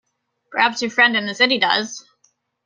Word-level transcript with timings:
Perhaps 0.49 0.81
your 0.81 0.89
friend 0.89 1.15
in 1.15 1.27
the 1.27 1.35
city 1.35 1.59
does. 1.59 2.03